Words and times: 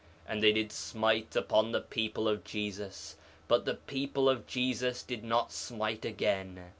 And 0.27 0.41
they 0.41 0.51
did 0.51 0.71
smite 0.71 1.35
upon 1.35 1.73
the 1.73 1.79
people 1.79 2.27
of 2.27 2.43
Jesus; 2.43 3.17
but 3.47 3.65
the 3.65 3.75
people 3.75 4.27
of 4.29 4.47
Jesus 4.47 5.03
did 5.03 5.23
not 5.23 5.51
smite 5.51 6.05
again. 6.05 6.59